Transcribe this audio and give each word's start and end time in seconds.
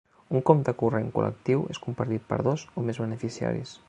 Un 0.37 0.43
compte 0.49 0.73
corrent 0.79 1.11
col·lectiu 1.17 1.61
és 1.75 1.81
compartit 1.83 2.25
per 2.31 2.41
dos 2.47 2.65
o 2.83 2.87
més 2.89 3.03
beneficiaris. 3.05 3.75